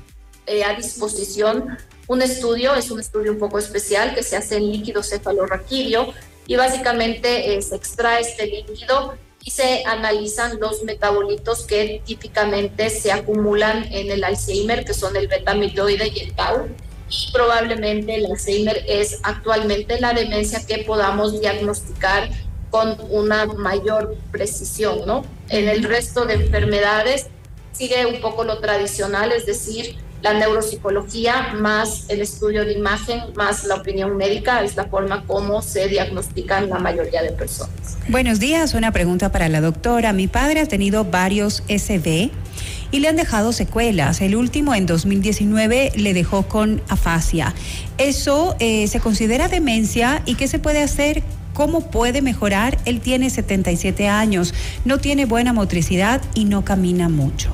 eh, 0.47 0.63
a 0.63 0.73
disposición 0.73 1.77
un 2.07 2.21
estudio, 2.21 2.73
es 2.75 2.89
un 2.91 2.99
estudio 2.99 3.31
un 3.31 3.39
poco 3.39 3.59
especial 3.59 4.15
que 4.15 4.23
se 4.23 4.35
hace 4.35 4.57
en 4.57 4.71
líquido 4.71 5.03
cefalorraquídeo 5.03 6.13
y 6.47 6.55
básicamente 6.55 7.55
eh, 7.55 7.61
se 7.61 7.75
extrae 7.75 8.21
este 8.21 8.47
líquido 8.47 9.13
y 9.43 9.51
se 9.51 9.83
analizan 9.85 10.59
los 10.59 10.83
metabolitos 10.83 11.65
que 11.65 12.01
típicamente 12.05 12.89
se 12.89 13.11
acumulan 13.11 13.85
en 13.91 14.11
el 14.11 14.23
Alzheimer, 14.23 14.85
que 14.85 14.93
son 14.93 15.15
el 15.15 15.27
beta-amiloide 15.27 16.11
y 16.13 16.19
el 16.19 16.33
tau. 16.35 16.67
Y 17.09 17.31
probablemente 17.31 18.15
el 18.15 18.25
Alzheimer 18.25 18.83
es 18.87 19.19
actualmente 19.23 19.99
la 19.99 20.13
demencia 20.13 20.65
que 20.65 20.79
podamos 20.79 21.39
diagnosticar 21.39 22.29
con 22.69 22.97
una 23.09 23.45
mayor 23.45 24.15
precisión, 24.31 25.07
¿no? 25.07 25.25
En 25.49 25.67
el 25.67 25.83
resto 25.83 26.25
de 26.25 26.35
enfermedades 26.35 27.27
sigue 27.71 28.05
un 28.05 28.21
poco 28.21 28.43
lo 28.43 28.59
tradicional, 28.59 29.31
es 29.31 29.45
decir, 29.45 29.95
la 30.21 30.33
neuropsicología 30.33 31.53
más 31.53 32.05
el 32.09 32.21
estudio 32.21 32.65
de 32.65 32.73
imagen 32.73 33.21
más 33.35 33.63
la 33.63 33.75
opinión 33.75 34.17
médica 34.17 34.63
es 34.63 34.75
la 34.75 34.85
forma 34.85 35.23
como 35.25 35.61
se 35.61 35.87
diagnostican 35.87 36.69
la 36.69 36.79
mayoría 36.79 37.21
de 37.21 37.31
personas. 37.31 37.97
Buenos 38.09 38.39
días, 38.39 38.73
una 38.73 38.91
pregunta 38.91 39.31
para 39.31 39.49
la 39.49 39.61
doctora. 39.61 40.13
Mi 40.13 40.27
padre 40.27 40.61
ha 40.61 40.65
tenido 40.65 41.05
varios 41.05 41.63
SB 41.67 42.31
y 42.91 42.99
le 42.99 43.07
han 43.07 43.15
dejado 43.15 43.53
secuelas. 43.53 44.21
El 44.21 44.35
último 44.35 44.75
en 44.75 44.85
2019 44.85 45.91
le 45.95 46.13
dejó 46.13 46.43
con 46.43 46.81
afasia. 46.89 47.53
¿Eso 47.97 48.55
eh, 48.59 48.87
se 48.87 48.99
considera 48.99 49.47
demencia 49.47 50.21
y 50.25 50.35
qué 50.35 50.47
se 50.47 50.59
puede 50.59 50.81
hacer? 50.81 51.23
¿Cómo 51.53 51.91
puede 51.91 52.21
mejorar? 52.21 52.77
Él 52.85 52.99
tiene 52.99 53.29
77 53.29 54.07
años, 54.07 54.53
no 54.85 54.97
tiene 54.97 55.25
buena 55.25 55.53
motricidad 55.53 56.21
y 56.33 56.45
no 56.45 56.63
camina 56.63 57.09
mucho. 57.09 57.53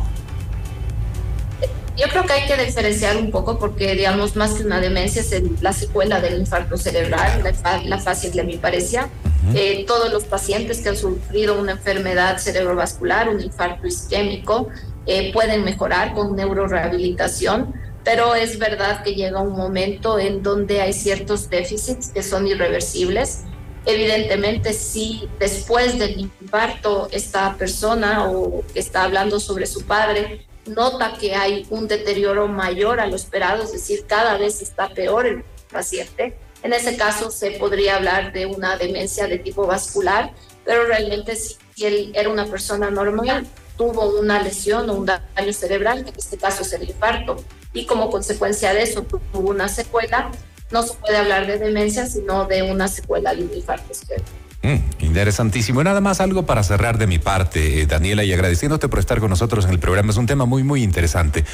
Yo 1.97 2.09
creo 2.09 2.25
que 2.25 2.33
hay 2.33 2.45
que 2.45 2.57
diferenciar 2.61 3.15
un 3.15 3.31
poco 3.31 3.57
porque, 3.57 3.95
digamos, 3.95 4.35
más 4.35 4.51
que 4.53 4.63
una 4.63 4.81
demencia 4.81 5.21
es 5.21 5.61
la 5.61 5.71
secuela 5.71 6.19
del 6.19 6.39
infarto 6.39 6.75
cerebral, 6.75 7.41
la, 7.43 7.81
la 7.83 7.99
fase 7.99 8.31
de 8.31 8.43
mi 8.43 8.57
parecía. 8.57 9.09
Eh, 9.53 9.85
todos 9.87 10.11
los 10.11 10.25
pacientes 10.25 10.81
que 10.81 10.89
han 10.89 10.97
sufrido 10.97 11.57
una 11.59 11.73
enfermedad 11.73 12.37
cerebrovascular, 12.39 13.29
un 13.29 13.39
infarto 13.39 13.87
isquémico, 13.87 14.69
eh, 15.05 15.31
pueden 15.31 15.63
mejorar 15.63 16.13
con 16.13 16.35
neurorehabilitación, 16.35 17.73
pero 18.03 18.35
es 18.35 18.59
verdad 18.59 19.03
que 19.03 19.13
llega 19.13 19.39
un 19.39 19.55
momento 19.55 20.19
en 20.19 20.43
donde 20.43 20.81
hay 20.81 20.93
ciertos 20.93 21.49
déficits 21.49 22.09
que 22.09 22.23
son 22.23 22.47
irreversibles. 22.47 23.43
Evidentemente, 23.85 24.73
si 24.73 25.29
después 25.39 25.97
del 25.97 26.19
infarto 26.19 27.07
esta 27.11 27.53
persona 27.53 28.29
o 28.29 28.63
que 28.73 28.79
está 28.79 29.03
hablando 29.03 29.39
sobre 29.39 29.67
su 29.67 29.83
padre 29.83 30.45
nota 30.65 31.17
que 31.19 31.35
hay 31.35 31.65
un 31.69 31.87
deterioro 31.87 32.47
mayor 32.47 32.99
a 32.99 33.07
lo 33.07 33.15
esperado, 33.15 33.63
es 33.63 33.71
decir, 33.71 34.05
cada 34.07 34.37
vez 34.37 34.61
está 34.61 34.89
peor 34.89 35.25
el 35.25 35.43
paciente, 35.71 36.37
en 36.63 36.73
ese 36.73 36.97
caso 36.97 37.29
se 37.29 37.51
podría 37.51 37.97
hablar 37.97 38.33
de 38.33 38.47
una 38.47 38.77
demencia 38.77 39.27
de 39.27 39.37
tipo 39.37 39.67
vascular, 39.67 40.33
pero 40.63 40.85
realmente 40.85 41.35
si 41.35 41.57
él 41.85 42.11
era 42.15 42.29
una 42.29 42.45
persona 42.45 42.89
normal, 42.89 43.45
tuvo 43.77 44.19
una 44.19 44.41
lesión 44.41 44.89
o 44.89 44.93
un 44.93 45.05
daño 45.05 45.53
cerebral, 45.53 45.99
en 45.99 46.13
este 46.17 46.37
caso 46.37 46.63
es 46.63 46.73
el 46.73 46.89
infarto, 46.89 47.37
y 47.73 47.85
como 47.85 48.09
consecuencia 48.09 48.73
de 48.73 48.83
eso 48.83 49.03
tuvo 49.03 49.49
una 49.49 49.67
secuela, 49.67 50.31
no 50.71 50.81
se 50.81 50.95
puede 50.95 51.17
hablar 51.17 51.45
de 51.45 51.59
demencia, 51.59 52.07
sino 52.07 52.45
de 52.45 52.63
una 52.63 52.87
secuela 52.87 53.35
de 53.35 53.43
un 53.43 53.53
infarto. 53.53 53.93
cerebral. 53.93 54.44
Mm, 54.65 55.05
interesantísimo. 55.05 55.83
Nada 55.83 56.01
más 56.01 56.19
algo 56.19 56.47
para 56.47 56.63
cerrar 56.63 56.97
de 56.97 57.05
mi 57.05 57.19
parte, 57.19 57.81
eh, 57.81 57.85
Daniela, 57.85 58.23
y 58.23 58.33
agradeciéndote 58.33 58.89
por 58.89 58.97
estar 58.97 59.19
con 59.19 59.29
nosotros 59.29 59.65
en 59.65 59.69
el 59.69 59.77
programa. 59.77 60.09
Es 60.09 60.17
un 60.17 60.25
tema 60.25 60.45
muy, 60.45 60.63
muy 60.63 60.81
interesante. 60.81 61.45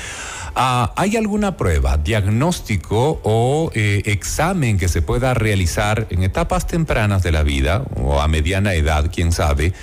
Ah, 0.55 0.93
¿Hay 0.95 1.17
alguna 1.17 1.57
prueba, 1.57 1.97
diagnóstico 1.97 3.19
o 3.23 3.69
eh, 3.75 4.03
examen 4.05 4.77
que 4.77 4.87
se 4.87 5.01
pueda 5.01 5.33
realizar 5.33 6.07
en 6.09 6.23
etapas 6.23 6.67
tempranas 6.67 7.21
de 7.21 7.33
la 7.33 7.43
vida 7.43 7.83
o 7.97 8.21
a 8.21 8.29
mediana 8.29 8.75
edad, 8.75 9.11
quién 9.13 9.33
sabe, 9.33 9.73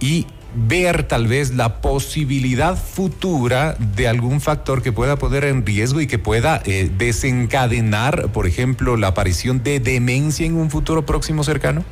y 0.00 0.26
ver 0.54 1.02
tal 1.06 1.26
vez 1.26 1.50
la 1.50 1.82
posibilidad 1.82 2.78
futura 2.78 3.76
de 3.78 4.08
algún 4.08 4.40
factor 4.40 4.80
que 4.80 4.92
pueda 4.92 5.16
poner 5.16 5.44
en 5.44 5.66
riesgo 5.66 6.00
y 6.00 6.06
que 6.06 6.18
pueda 6.18 6.62
eh, 6.64 6.90
desencadenar, 6.96 8.32
por 8.32 8.46
ejemplo, 8.46 8.96
la 8.96 9.08
aparición 9.08 9.62
de 9.62 9.78
demencia 9.78 10.46
en 10.46 10.56
un 10.56 10.70
futuro 10.70 11.04
próximo 11.04 11.44
cercano? 11.44 11.84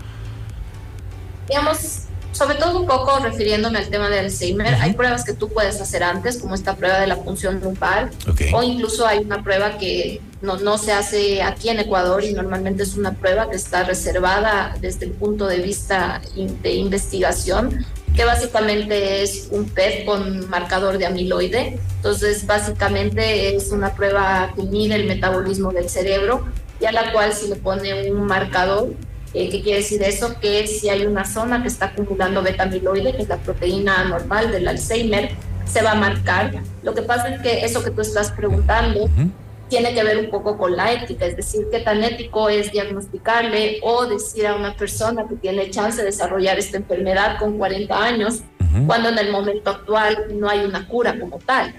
Digamos, 1.51 2.05
sobre 2.33 2.55
todo 2.55 2.79
un 2.79 2.87
poco 2.87 3.19
refiriéndome 3.19 3.81
al 3.81 3.89
tema 3.89 4.09
del 4.09 4.27
Alzheimer, 4.27 4.75
hay 4.77 4.93
pruebas 4.93 5.25
que 5.25 5.33
tú 5.33 5.49
puedes 5.49 5.81
hacer 5.81 6.05
antes, 6.05 6.39
como 6.39 6.55
esta 6.55 6.77
prueba 6.77 7.01
de 7.01 7.09
la 7.09 7.17
función 7.17 7.61
lumbar, 7.61 8.11
o 8.55 8.63
incluso 8.63 9.05
hay 9.07 9.19
una 9.19 9.43
prueba 9.43 9.77
que 9.77 10.21
no, 10.41 10.57
no 10.59 10.79
se 10.79 10.93
hace 10.93 11.43
aquí 11.43 11.69
en 11.69 11.81
Ecuador 11.81 12.23
y 12.25 12.33
normalmente 12.33 12.85
es 12.85 12.97
una 12.97 13.13
prueba 13.13 13.51
que 13.51 13.57
está 13.57 13.83
reservada 13.83 14.77
desde 14.81 15.07
el 15.07 15.11
punto 15.11 15.49
de 15.49 15.59
vista 15.59 16.23
de 16.63 16.73
investigación, 16.73 17.85
que 18.15 18.25
básicamente 18.25 19.23
es 19.23 19.49
un 19.51 19.69
PET 19.69 20.05
con 20.05 20.49
marcador 20.49 20.99
de 20.99 21.07
amiloide. 21.07 21.79
Entonces, 21.97 22.47
básicamente 22.47 23.55
es 23.55 23.71
una 23.71 23.95
prueba 23.95 24.53
que 24.55 24.63
mide 24.63 24.95
el 24.95 25.07
metabolismo 25.07 25.73
del 25.73 25.89
cerebro 25.89 26.45
y 26.81 26.87
a 26.87 26.93
la 26.93 27.13
cual 27.13 27.33
se 27.35 27.49
le 27.49 27.57
pone 27.57 28.11
un 28.11 28.27
marcador 28.27 28.95
eh, 29.33 29.49
¿Qué 29.49 29.63
quiere 29.63 29.79
decir 29.79 30.03
eso? 30.03 30.35
Que 30.41 30.67
si 30.67 30.89
hay 30.89 31.07
una 31.07 31.25
zona 31.25 31.63
que 31.63 31.69
está 31.69 31.87
acumulando 31.87 32.43
beta-amiloide, 32.43 33.15
que 33.15 33.23
es 33.23 33.29
la 33.29 33.37
proteína 33.37 34.05
normal 34.05 34.51
del 34.51 34.67
Alzheimer, 34.67 35.31
se 35.65 35.83
va 35.83 35.93
a 35.93 35.95
marcar. 35.95 36.63
Lo 36.83 36.95
que 36.95 37.03
pasa 37.03 37.29
es 37.29 37.41
que 37.41 37.65
eso 37.65 37.83
que 37.85 37.91
tú 37.91 38.01
estás 38.01 38.33
preguntando 38.33 39.09
tiene 39.69 39.95
que 39.95 40.03
ver 40.03 40.19
un 40.19 40.31
poco 40.31 40.59
con 40.59 40.77
la 40.77 40.93
ética, 40.93 41.27
es 41.27 41.37
decir, 41.37 41.69
qué 41.71 41.79
tan 41.79 42.03
ético 42.03 42.49
es 42.49 42.73
diagnosticarle 42.73 43.79
o 43.85 44.05
decir 44.07 44.49
a 44.49 44.57
una 44.57 44.75
persona 44.77 45.29
que 45.29 45.37
tiene 45.37 45.71
chance 45.71 45.99
de 45.99 46.07
desarrollar 46.07 46.59
esta 46.59 46.79
enfermedad 46.79 47.39
con 47.39 47.57
40 47.57 47.97
años, 47.97 48.41
cuando 48.87 49.11
en 49.11 49.19
el 49.19 49.31
momento 49.31 49.71
actual 49.71 50.27
no 50.35 50.49
hay 50.49 50.65
una 50.65 50.89
cura 50.89 51.19
como 51.21 51.39
tal. 51.39 51.73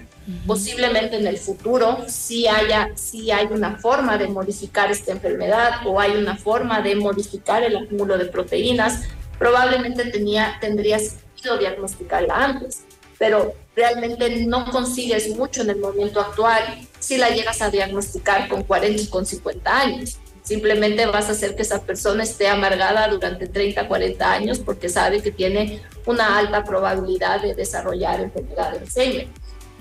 Posiblemente 0.46 1.16
en 1.16 1.26
el 1.26 1.38
futuro 1.38 2.04
sí 2.06 2.46
haya, 2.46 2.90
sí 2.94 3.30
hay 3.30 3.46
una 3.46 3.78
forma 3.78 4.18
de 4.18 4.28
modificar 4.28 4.90
esta 4.90 5.12
enfermedad 5.12 5.86
o 5.86 5.98
hay 5.98 6.12
una 6.12 6.36
forma 6.36 6.80
de 6.80 6.94
modificar 6.94 7.62
el 7.64 7.76
acúmulo 7.76 8.16
de 8.18 8.26
proteínas. 8.26 9.02
Probablemente 9.38 10.04
tenía, 10.06 10.58
tendría 10.60 10.98
sentido 10.98 11.58
diagnosticarla 11.58 12.34
antes, 12.36 12.84
pero 13.18 13.54
realmente 13.74 14.46
no 14.46 14.70
consigues 14.70 15.28
mucho 15.36 15.62
en 15.62 15.70
el 15.70 15.78
momento 15.78 16.20
actual 16.20 16.62
si 17.00 17.16
la 17.16 17.30
llegas 17.30 17.60
a 17.62 17.70
diagnosticar 17.70 18.48
con 18.48 18.62
40 18.62 19.02
y 19.02 19.06
con 19.08 19.26
50 19.26 19.76
años. 19.76 20.18
Simplemente 20.42 21.06
vas 21.06 21.28
a 21.28 21.32
hacer 21.32 21.54
que 21.54 21.62
esa 21.62 21.82
persona 21.82 22.24
esté 22.24 22.48
amargada 22.48 23.06
durante 23.08 23.46
30, 23.46 23.86
40 23.86 24.32
años 24.32 24.58
porque 24.58 24.88
sabe 24.88 25.22
que 25.22 25.30
tiene 25.30 25.80
una 26.04 26.36
alta 26.36 26.64
probabilidad 26.64 27.40
de 27.40 27.54
desarrollar 27.54 28.20
enfermedad 28.20 28.72
de 28.72 28.78
Alzheimer. 28.80 29.28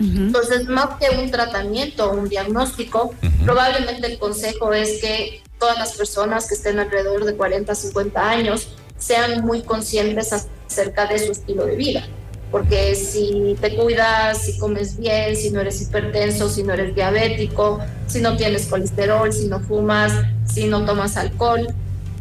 Entonces, 0.02 0.68
más 0.68 0.98
que 1.00 1.16
un 1.16 1.30
tratamiento 1.30 2.10
o 2.10 2.14
un 2.14 2.28
diagnóstico, 2.28 3.14
probablemente 3.46 4.08
el 4.08 4.18
consejo 4.18 4.74
es 4.74 5.00
que 5.00 5.44
todas 5.60 5.78
las 5.78 5.94
personas 5.94 6.48
que 6.48 6.56
estén 6.56 6.80
alrededor 6.80 7.24
de 7.24 7.36
40, 7.36 7.76
50 7.76 8.30
años 8.30 8.70
sean 8.98 9.46
muy 9.46 9.62
conscientes 9.62 10.34
acerca 10.34 11.06
de 11.06 11.20
su 11.20 11.32
estilo 11.32 11.66
de 11.66 11.76
vida. 11.76 12.08
Porque 12.50 12.96
si 12.96 13.56
te 13.62 13.76
cuidas, 13.76 14.40
si 14.40 14.58
comes 14.58 14.98
bien, 14.98 15.36
si 15.36 15.52
no 15.52 15.62
eres 15.62 15.82
hipertenso, 15.82 16.50
si 16.50 16.64
no 16.64 16.74
eres 16.74 16.96
diabético, 16.96 17.80
si 18.08 18.22
no 18.22 18.36
tienes 18.36 18.66
colesterol, 18.66 19.32
si 19.32 19.48
no 19.48 19.60
fumas, 19.60 20.12
si 20.52 20.66
no 20.66 20.84
tomas 20.84 21.16
alcohol, 21.16 21.68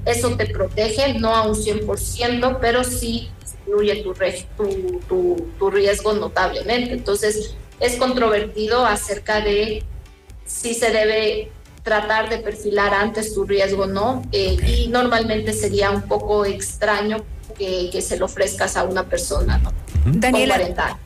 eso 0.04 0.36
te 0.36 0.46
protege, 0.46 1.18
no 1.18 1.34
a 1.34 1.42
un 1.42 1.54
100%, 1.54 2.58
pero 2.60 2.84
sí 2.84 3.28
disminuye 3.42 4.02
tu, 4.02 4.14
tu, 4.56 5.00
tu, 5.08 5.46
tu 5.58 5.70
riesgo 5.70 6.12
notablemente. 6.12 6.92
Entonces, 6.92 7.54
es 7.80 7.96
controvertido 7.96 8.86
acerca 8.86 9.40
de 9.40 9.82
sí 10.44 10.74
se 10.74 10.90
debe 10.90 11.50
tratar 11.82 12.28
de 12.28 12.38
perfilar 12.38 12.92
antes 12.94 13.34
tu 13.34 13.44
riesgo, 13.44 13.86
¿no? 13.86 14.22
Eh, 14.32 14.56
y 14.66 14.88
normalmente 14.88 15.52
sería 15.52 15.90
un 15.90 16.02
poco 16.02 16.44
extraño 16.44 17.24
que, 17.56 17.88
que 17.90 18.02
se 18.02 18.18
lo 18.18 18.26
ofrezcas 18.26 18.76
a 18.76 18.84
una 18.84 19.04
persona, 19.08 19.58
¿no? 19.58 19.72
Daniela, 20.06 20.58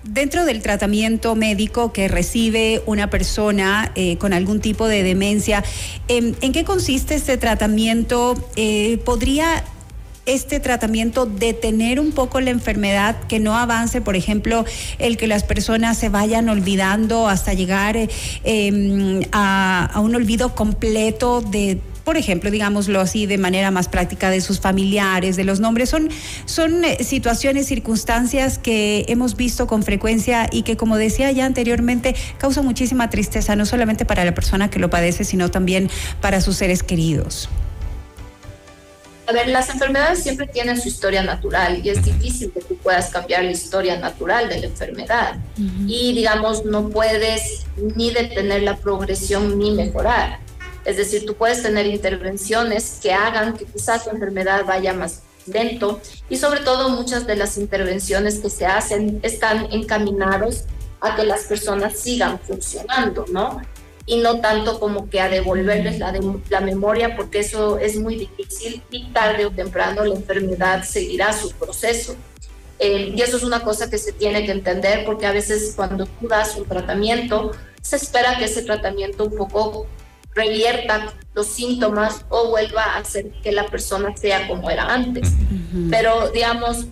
dentro 0.05 0.45
del 0.45 0.63
tratamiento 0.63 1.35
médico 1.35 1.93
que 1.93 2.07
recibe 2.07 2.83
una 2.87 3.11
persona 3.11 3.91
eh, 3.97 4.19
con 4.19 4.33
algún 4.33 4.61
tipo 4.61 4.87
de 4.87 5.03
demencia, 5.03 5.65
¿en, 6.07 6.37
¿en 6.41 6.53
qué 6.53 6.65
consiste 6.65 7.17
este 7.17 7.37
tratamiento? 7.37 8.37
Eh, 8.55 8.99
¿Podría 9.05 9.65
este 10.27 10.61
tratamiento 10.61 11.27
detener 11.27 12.01
un 12.01 12.13
poco 12.13 12.41
la 12.41 12.51
enfermedad, 12.51 13.17
que 13.29 13.41
no 13.41 13.57
avance, 13.57 14.01
por 14.01 14.17
ejemplo, 14.17 14.65
el 14.99 15.17
que 15.17 15.27
las 15.27 15.45
personas 15.45 15.99
se 15.99 16.09
vayan 16.09 16.49
olvidando 16.49 17.29
hasta 17.29 17.55
llegar 17.55 17.97
eh, 17.97 18.09
em, 18.45 19.21
a, 19.33 19.91
a 19.93 20.01
un 20.01 20.15
olvido 20.15 20.55
completo 20.55 21.41
de 21.41 21.81
por 22.05 22.19
ejemplo, 22.19 22.51
digámoslo 22.51 23.01
así, 23.01 23.27
de 23.27 23.39
manera 23.39 23.71
más 23.71 23.89
práctica, 23.89 24.31
de 24.31 24.41
sus 24.43 24.61
familiares, 24.61 25.37
de 25.37 25.45
los 25.45 25.59
nombres. 25.59 25.89
Son, 25.89 26.11
son 26.45 26.85
eh, 26.85 27.03
situaciones, 27.03 27.67
circunstancias 27.67 28.59
que 28.59 29.07
hemos 29.09 29.37
visto 29.37 29.67
con 29.67 29.83
frecuencia 29.83 30.49
y 30.53 30.63
que, 30.63 30.77
como 30.77 30.99
decía 30.99 31.33
ya 31.33 31.47
anteriormente, 31.47 32.15
causan 32.39 32.65
muchísima 32.67 33.09
tristeza, 33.09 33.57
no 33.57 33.65
solamente 33.65 34.05
para 34.05 34.25
la 34.25 34.35
persona 34.35 34.69
que 34.71 34.79
lo 34.79 34.91
padece, 34.91 35.25
sino 35.25 35.51
también 35.51 35.91
para 36.21 36.41
sus 36.43 36.57
seres 36.57 36.83
queridos. 36.83 37.49
A 39.27 39.33
ver, 39.33 39.49
las 39.49 39.71
enfermedades 39.71 40.23
siempre 40.23 40.47
tienen 40.47 40.81
su 40.81 40.89
historia 40.89 41.23
natural 41.23 41.81
y 41.85 41.89
es 41.89 42.05
difícil 42.05 42.53
que 42.53 42.61
tú 42.61 42.77
puedas 42.77 43.09
cambiar 43.09 43.45
la 43.45 43.53
historia 43.53 43.99
natural 43.99 44.49
de 44.49 44.61
la 44.61 44.67
enfermedad. 44.67 45.37
Y 45.87 46.13
digamos, 46.13 46.65
no 46.65 46.91
puedes 46.91 47.65
ni 47.77 48.11
detener 48.11 48.63
la 48.63 48.77
progresión 48.77 49.59
ni 49.59 49.71
mejorar. 49.71 50.41
Es 50.85 50.99
decir, 50.99 51.25
tú 51.25 51.35
puedes 51.35 51.63
tener 51.63 51.87
intervenciones 51.87 52.99
que 53.03 53.13
hagan 53.13 53.57
que 53.57 53.65
quizás 53.65 54.05
tu 54.05 54.11
enfermedad 54.11 54.67
vaya 54.67 54.93
más 54.93 55.23
lento 55.47 56.01
y 56.29 56.37
sobre 56.37 56.61
todo 56.61 56.91
muchas 56.91 57.27
de 57.27 57.37
las 57.37 57.57
intervenciones 57.57 58.39
que 58.39 58.51
se 58.51 58.67
hacen 58.67 59.21
están 59.23 59.69
encaminados 59.73 60.65
a 61.01 61.17
que 61.17 61.25
las 61.25 61.45
personas 61.45 61.99
sigan 61.99 62.39
funcionando, 62.41 63.25
¿no? 63.31 63.61
Y 64.07 64.19
no 64.19 64.41
tanto 64.41 64.79
como 64.79 65.09
que 65.09 65.21
a 65.21 65.29
devolverles 65.29 65.99
la, 65.99 66.13
la 66.51 66.61
memoria, 66.61 67.17
porque 67.17 67.39
eso 67.39 67.79
es 67.79 67.97
muy 67.97 68.17
difícil 68.17 68.83
y 68.91 69.07
tarde 69.13 69.47
o 69.47 69.51
temprano 69.51 70.05
la 70.05 70.15
enfermedad 70.15 70.85
seguirá 70.85 71.33
su 71.33 71.51
proceso. 71.53 72.15
Eh, 72.79 73.15
y 73.17 73.23
eso 73.23 73.37
es 73.37 73.45
una 73.45 73.61
cosa 73.61 73.89
que 73.89 73.99
se 73.99 74.13
tiene 74.13 74.45
que 74.45 74.53
entender 74.53 75.05
porque 75.05 75.27
a 75.27 75.33
veces 75.33 75.73
cuando 75.77 76.07
tú 76.07 76.29
das 76.29 76.57
un 76.57 76.67
tratamiento, 76.67 77.53
se 77.81 77.97
espera 77.97 78.37
que 78.39 78.45
ese 78.47 78.63
tratamiento 78.63 79.25
un 79.25 79.37
poco 79.37 79.87
revierta 80.35 81.15
los 81.35 81.47
síntomas 81.47 82.25
o 82.29 82.49
vuelva 82.51 82.83
a 82.83 82.99
hacer 82.99 83.31
que 83.43 83.53
la 83.53 83.67
persona 83.67 84.17
sea 84.17 84.49
como 84.49 84.71
era 84.71 84.93
antes. 84.93 85.33
Pero 85.91 86.31
digamos, 86.31 86.87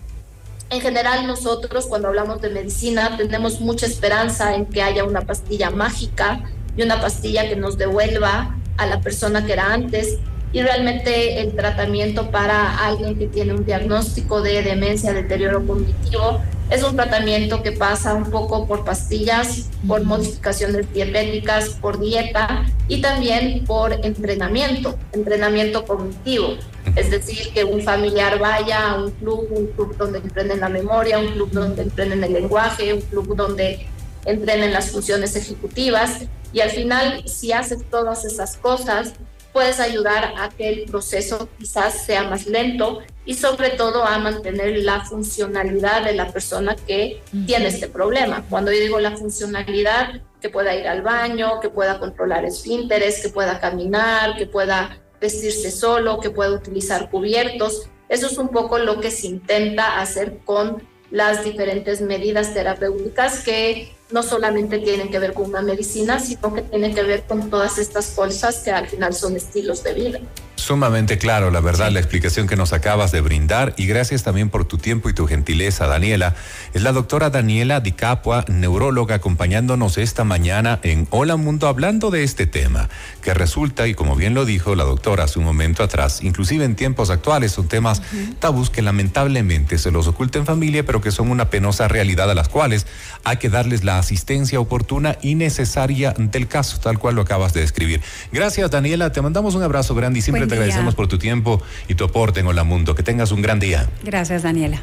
en 0.69 0.81
general 0.81 1.27
nosotros 1.27 1.85
cuando 1.87 2.07
hablamos 2.07 2.41
de 2.41 2.49
medicina 2.49 3.17
tenemos 3.17 3.59
mucha 3.59 3.85
esperanza 3.85 4.55
en 4.55 4.65
que 4.65 4.81
haya 4.81 5.03
una 5.03 5.21
pastilla 5.21 5.69
mágica 5.69 6.49
y 6.75 6.83
una 6.83 6.99
pastilla 7.01 7.47
que 7.47 7.55
nos 7.55 7.77
devuelva 7.77 8.55
a 8.77 8.85
la 8.85 9.01
persona 9.01 9.45
que 9.45 9.53
era 9.53 9.73
antes. 9.73 10.17
Y 10.51 10.61
realmente 10.61 11.41
el 11.41 11.55
tratamiento 11.55 12.29
para 12.29 12.77
alguien 12.85 13.17
que 13.17 13.27
tiene 13.27 13.53
un 13.53 13.65
diagnóstico 13.65 14.41
de 14.41 14.61
demencia, 14.61 15.11
deterioro 15.11 15.65
cognitivo, 15.65 16.41
es 16.69 16.83
un 16.83 16.95
tratamiento 16.95 17.61
que 17.61 17.71
pasa 17.71 18.13
un 18.13 18.31
poco 18.31 18.67
por 18.67 18.85
pastillas, 18.85 19.69
por 19.87 20.03
modificaciones 20.03 20.91
dietéticas, 20.93 21.69
por 21.69 21.99
dieta 21.99 22.65
y 22.87 23.01
también 23.01 23.65
por 23.65 23.93
entrenamiento, 24.05 24.97
entrenamiento 25.11 25.85
cognitivo. 25.85 26.55
Es 26.95 27.11
decir, 27.11 27.51
que 27.53 27.63
un 27.63 27.81
familiar 27.81 28.39
vaya 28.39 28.91
a 28.91 29.03
un 29.03 29.11
club, 29.11 29.47
un 29.51 29.67
club 29.67 29.95
donde 29.97 30.19
entrenen 30.19 30.59
la 30.59 30.69
memoria, 30.69 31.19
un 31.19 31.33
club 31.33 31.51
donde 31.51 31.83
entrenen 31.83 32.23
el 32.23 32.33
lenguaje, 32.33 32.93
un 32.93 33.01
club 33.01 33.35
donde 33.35 33.87
entrenen 34.25 34.73
las 34.73 34.91
funciones 34.91 35.35
ejecutivas 35.35 36.21
y 36.51 36.61
al 36.61 36.69
final 36.69 37.27
si 37.27 37.51
haces 37.51 37.83
todas 37.89 38.25
esas 38.25 38.57
cosas 38.57 39.13
puedes 39.53 39.79
ayudar 39.79 40.33
a 40.37 40.49
que 40.49 40.67
el 40.67 40.85
proceso 40.85 41.47
quizás 41.59 42.05
sea 42.05 42.23
más 42.23 42.47
lento 42.47 43.01
y 43.25 43.35
sobre 43.35 43.69
todo 43.69 44.03
a 44.03 44.17
mantener 44.17 44.77
la 44.79 45.05
funcionalidad 45.05 46.03
de 46.03 46.13
la 46.13 46.31
persona 46.31 46.75
que 46.75 47.21
tiene 47.45 47.67
este 47.67 47.87
problema. 47.87 48.43
Cuando 48.49 48.71
yo 48.71 48.79
digo 48.79 48.99
la 48.99 49.15
funcionalidad, 49.15 50.21
que 50.41 50.49
pueda 50.49 50.75
ir 50.75 50.87
al 50.87 51.01
baño, 51.03 51.61
que 51.61 51.69
pueda 51.69 51.99
controlar 51.99 52.43
esfínteres, 52.43 53.21
que 53.21 53.29
pueda 53.29 53.61
caminar, 53.61 54.35
que 54.35 54.45
pueda 54.45 54.99
vestirse 55.21 55.71
solo, 55.71 56.19
que 56.19 56.31
pueda 56.31 56.51
utilizar 56.51 57.09
cubiertos. 57.09 57.87
Eso 58.09 58.27
es 58.27 58.37
un 58.37 58.49
poco 58.49 58.77
lo 58.77 58.99
que 58.99 59.09
se 59.09 59.27
intenta 59.27 60.01
hacer 60.01 60.39
con 60.43 60.83
las 61.11 61.45
diferentes 61.45 62.01
medidas 62.01 62.53
terapéuticas 62.53 63.39
que 63.43 63.95
no 64.13 64.21
solamente 64.21 64.77
tienen 64.77 65.09
que 65.09 65.17
ver 65.17 65.33
con 65.33 65.49
una 65.49 65.61
medicina, 65.61 66.19
sino 66.19 66.53
que 66.53 66.61
tienen 66.61 66.93
que 66.93 67.01
ver 67.01 67.23
con 67.23 67.49
todas 67.49 67.79
estas 67.79 68.11
cosas 68.11 68.59
que 68.59 68.71
al 68.71 68.87
final 68.87 69.13
son 69.13 69.35
estilos 69.35 69.83
de 69.83 69.93
vida. 69.95 70.19
Sumamente 70.63 71.17
claro, 71.17 71.51
la 71.51 71.59
verdad, 71.59 71.91
la 71.91 71.99
explicación 71.99 72.47
que 72.47 72.55
nos 72.55 72.71
acabas 72.71 73.11
de 73.11 73.19
brindar 73.19 73.73
y 73.75 73.85
gracias 73.85 74.23
también 74.23 74.49
por 74.49 74.63
tu 74.63 74.77
tiempo 74.77 75.09
y 75.09 75.13
tu 75.13 75.27
gentileza, 75.27 75.87
Daniela. 75.87 76.35
Es 76.73 76.83
la 76.83 76.93
doctora 76.93 77.29
Daniela 77.29 77.81
Di 77.81 77.91
Capua, 77.91 78.45
neuróloga, 78.47 79.15
acompañándonos 79.15 79.97
esta 79.97 80.23
mañana 80.23 80.79
en 80.83 81.05
Hola 81.09 81.35
Mundo 81.35 81.67
hablando 81.67 82.11
de 82.11 82.23
este 82.23 82.47
tema, 82.47 82.87
que 83.21 83.33
resulta, 83.33 83.89
y 83.89 83.93
como 83.93 84.15
bien 84.15 84.33
lo 84.33 84.45
dijo 84.45 84.73
la 84.73 84.85
doctora 84.85 85.25
hace 85.25 85.37
un 85.37 85.43
momento 85.43 85.83
atrás, 85.83 86.23
inclusive 86.23 86.63
en 86.63 86.77
tiempos 86.77 87.09
actuales 87.09 87.51
son 87.51 87.67
temas 87.67 88.01
tabús 88.39 88.69
que 88.69 88.81
lamentablemente 88.81 89.77
se 89.77 89.91
los 89.91 90.07
oculta 90.07 90.39
en 90.39 90.45
familia, 90.45 90.85
pero 90.85 91.01
que 91.01 91.11
son 91.11 91.29
una 91.29 91.49
penosa 91.49 91.89
realidad 91.89 92.31
a 92.31 92.35
las 92.35 92.47
cuales 92.47 92.87
hay 93.25 93.35
que 93.35 93.49
darles 93.49 93.83
la 93.83 93.99
asistencia 93.99 94.61
oportuna 94.61 95.17
y 95.21 95.35
necesaria 95.35 96.13
del 96.17 96.47
caso, 96.47 96.79
tal 96.79 96.99
cual 96.99 97.15
lo 97.15 97.23
acabas 97.23 97.51
de 97.51 97.59
describir. 97.59 98.01
Gracias, 98.31 98.71
Daniela, 98.71 99.11
te 99.11 99.21
mandamos 99.21 99.55
un 99.55 99.63
abrazo 99.63 99.93
grande 99.93 100.19
y 100.19 100.21
siempre 100.21 100.52
te 100.53 100.59
agradecemos 100.59 100.95
por 100.95 101.07
tu 101.07 101.17
tiempo 101.17 101.61
y 101.87 101.95
tu 101.95 102.03
aporte 102.03 102.39
en 102.39 102.47
Hola 102.47 102.63
Mundo. 102.63 102.95
Que 102.95 103.03
tengas 103.03 103.31
un 103.31 103.41
gran 103.41 103.59
día. 103.59 103.89
Gracias, 104.03 104.43
Daniela. 104.43 104.81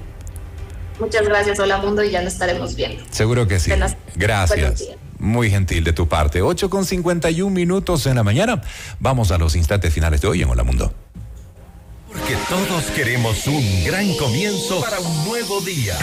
Muchas 0.99 1.27
gracias, 1.27 1.59
Hola 1.59 1.79
Mundo, 1.79 2.05
y 2.05 2.11
ya 2.11 2.23
nos 2.23 2.35
estaremos 2.35 2.77
viendo. 2.77 3.03
Seguro 3.11 3.49
que 3.49 3.59
sí. 3.59 3.73
Gracias. 4.17 4.85
Muy 5.19 5.51
gentil 5.51 5.85
de 5.85 5.93
tu 5.93 6.09
parte. 6.09 6.43
8 6.43 6.69
con 6.71 6.85
51 6.85 7.51
minutos 7.55 8.07
en 8.07 8.17
la 8.17 8.23
mañana. 8.23 8.63
Vamos 8.99 9.31
a 9.31 9.39
los 9.39 9.57
instantes 9.57 9.93
finales 9.93 10.21
de 10.21 10.29
hoy 10.29 10.43
en 10.43 10.49
Hola 10.49 10.63
Mundo. 10.63 10.93
Porque 12.09 12.37
todos 12.49 12.85
queremos 12.97 13.47
un 13.47 13.85
gran 13.85 14.15
comienzo 14.17 14.81
para 14.81 14.99
un 15.01 15.25
nuevo 15.27 15.61
día. 15.61 15.97